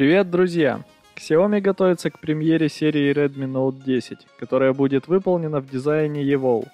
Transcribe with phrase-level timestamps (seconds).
[0.00, 0.82] Привет, друзья!
[1.14, 6.66] Xiaomi готовится к премьере серии Redmi Note 10, которая будет выполнена в дизайне EVOL.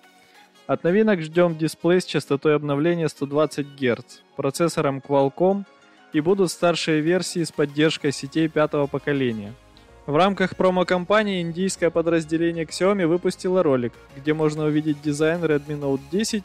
[0.69, 5.65] От новинок ждем дисплей с частотой обновления 120 Гц, процессором Qualcomm
[6.13, 9.55] и будут старшие версии с поддержкой сетей пятого поколения.
[10.07, 16.45] В рамках промо-компании индийское подразделение Xiaomi выпустило ролик, где можно увидеть дизайн Redmi Note 10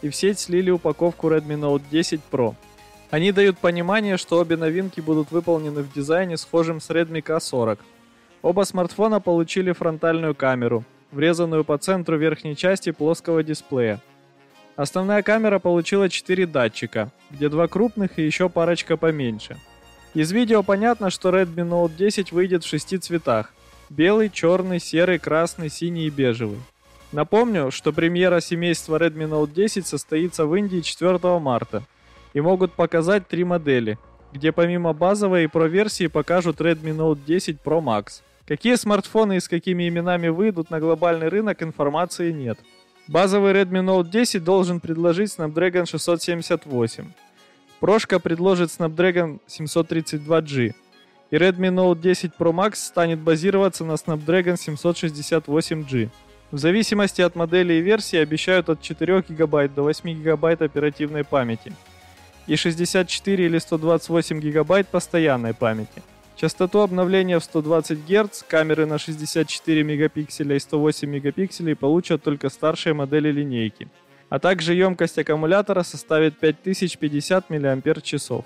[0.00, 2.54] и в сеть слили упаковку Redmi Note 10 Pro–
[3.12, 7.78] они дают понимание, что обе новинки будут выполнены в дизайне, схожем с Redmi K40.
[8.40, 14.00] Оба смартфона получили фронтальную камеру, врезанную по центру верхней части плоского дисплея.
[14.76, 19.58] Основная камера получила 4 датчика, где два крупных и еще парочка поменьше.
[20.14, 23.52] Из видео понятно, что Redmi Note 10 выйдет в шести цветах–
[23.90, 26.60] белый, черный, серый, красный, синий и бежевый.
[27.12, 31.82] Напомню, что премьера семейства Redmi Note 10 состоится в Индии 4 марта–
[32.34, 33.98] и могут показать три модели,
[34.32, 38.22] где помимо базовой и Pro версии покажут Redmi Note 10 Pro Max.
[38.46, 42.58] Какие смартфоны и с какими именами выйдут на глобальный рынок, информации нет.
[43.08, 47.12] Базовый Redmi Note 10 должен предложить Snapdragon 678.
[47.80, 50.74] Прошка предложит Snapdragon 732G.
[51.30, 56.08] И Redmi Note 10 Pro Max станет базироваться на Snapdragon 768G.
[56.50, 61.72] В зависимости от модели и версии обещают от 4 ГБ до 8 ГБ оперативной памяти–
[62.46, 66.02] и 64 или 128 гигабайт постоянной памяти.
[66.36, 72.94] Частоту обновления в 120 Гц, камеры на 64 мегапикселя и 108 мегапикселей получат только старшие
[72.94, 73.88] модели линейки.
[74.28, 78.44] А также емкость аккумулятора составит 5050 мАч.